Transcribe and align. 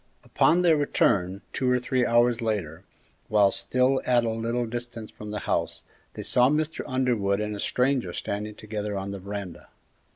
Upon 0.23 0.63
their 0.63 0.75
return, 0.75 1.43
two 1.53 1.69
or 1.69 1.77
three 1.77 2.03
hours 2.07 2.41
later, 2.41 2.83
while 3.27 3.51
still 3.51 4.01
at 4.03 4.23
a 4.23 4.31
little 4.31 4.65
distance 4.65 5.11
from 5.11 5.29
the 5.29 5.41
house, 5.45 5.83
they 6.15 6.23
saw 6.23 6.49
Mr. 6.49 6.83
Underwood 6.87 7.39
and 7.39 7.55
a 7.55 7.59
stranger 7.59 8.11
standing 8.11 8.55
together 8.55 8.97
on 8.97 9.11
the 9.11 9.19
veranda. 9.19 9.69